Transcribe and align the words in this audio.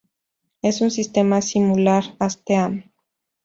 Es 0.63 0.81
un 0.81 0.89
sistema 0.89 1.43
similar 1.43 2.15
a 2.19 2.27
Steam. 2.27 2.91